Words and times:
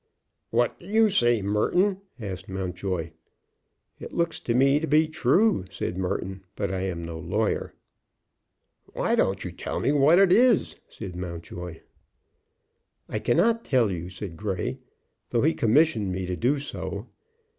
"What 0.49 0.79
do 0.79 0.87
you 0.87 1.11
say, 1.11 1.43
Merton?" 1.43 2.01
asked 2.19 2.49
Mountjoy. 2.49 3.11
"It 3.99 4.11
looks 4.11 4.39
to 4.39 4.55
me 4.55 4.79
to 4.79 4.87
be 4.87 5.07
true," 5.07 5.65
said 5.69 5.95
Merton. 5.95 6.41
"But 6.55 6.73
I 6.73 6.79
am 6.87 7.05
no 7.05 7.19
lawyer." 7.19 7.75
"Why 8.93 9.13
don't 9.13 9.43
you 9.45 9.51
tell 9.51 9.79
me 9.79 9.91
what 9.91 10.17
it 10.17 10.31
is?" 10.31 10.75
said 10.89 11.15
Mountjoy. 11.15 11.81
"I 13.09 13.19
cannot 13.19 13.63
tell 13.63 13.91
you," 13.91 14.09
said 14.09 14.37
Grey, 14.37 14.79
"though 15.29 15.43
he 15.43 15.53
commissioned 15.53 16.11
me 16.11 16.25
to 16.25 16.35
do 16.35 16.57
so. 16.57 17.05